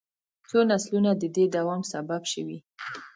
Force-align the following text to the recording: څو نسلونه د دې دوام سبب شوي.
څو 0.49 0.59
نسلونه 0.71 1.11
د 1.21 1.23
دې 1.35 1.45
دوام 1.55 1.81
سبب 1.91 2.21
شوي. 2.31 2.57